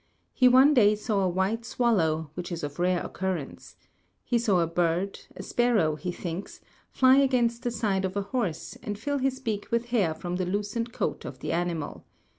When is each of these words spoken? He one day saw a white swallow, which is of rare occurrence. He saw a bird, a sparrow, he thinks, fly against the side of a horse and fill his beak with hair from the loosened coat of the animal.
He 0.33 0.47
one 0.47 0.73
day 0.73 0.95
saw 0.95 1.21
a 1.21 1.29
white 1.29 1.63
swallow, 1.63 2.31
which 2.33 2.51
is 2.51 2.63
of 2.63 2.79
rare 2.79 3.05
occurrence. 3.05 3.75
He 4.23 4.39
saw 4.39 4.61
a 4.61 4.65
bird, 4.65 5.19
a 5.35 5.43
sparrow, 5.43 5.95
he 5.95 6.11
thinks, 6.11 6.59
fly 6.89 7.17
against 7.17 7.61
the 7.61 7.69
side 7.69 8.03
of 8.03 8.17
a 8.17 8.23
horse 8.23 8.75
and 8.81 8.97
fill 8.97 9.19
his 9.19 9.39
beak 9.39 9.67
with 9.69 9.89
hair 9.89 10.15
from 10.15 10.37
the 10.37 10.45
loosened 10.47 10.91
coat 10.91 11.23
of 11.23 11.37
the 11.37 11.51
animal. 11.51 12.03